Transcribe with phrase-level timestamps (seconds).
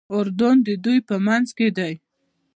[0.15, 1.93] اردن د دوی په منځ کې دی.